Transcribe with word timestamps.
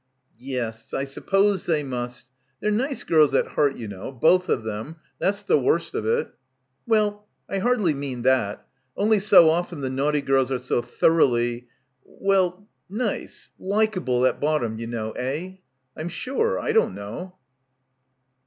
"Yes. 0.39 0.95
I 0.95 1.03
suppose 1.03 1.67
they 1.67 1.83
must. 1.83 2.25
They're 2.59 2.71
nice 2.71 3.03
gels 3.03 3.35
at 3.35 3.49
heart, 3.49 3.77
you 3.77 3.87
know. 3.87 4.11
Botih 4.11 4.49
of 4.49 4.63
them. 4.63 4.95
That's 5.19 5.43
the 5.43 5.59
worst 5.59 5.93
of 5.93 6.07
it. 6.07 6.27
Well, 6.87 7.27
I 7.47 7.59
hardly 7.59 7.93
mean 7.93 8.23
that. 8.23 8.65
Only 8.97 9.19
so 9.19 9.51
often 9.51 9.81
the 9.81 9.91
naughty 9.91 10.23
gels 10.23 10.51
are 10.51 10.57
so 10.57 10.81
thoroughly— 10.81 11.67
well— 12.03 12.67
nice, 13.09 13.51
likable 13.59 14.25
at 14.25 14.41
bottom, 14.41 14.79
ye 14.79 14.87
know, 14.87 15.11
eh? 15.11 15.57
Pm 15.95 16.09
sure. 16.09 16.57
I 16.59 16.71
don't 16.73 16.95
know." 16.95 17.35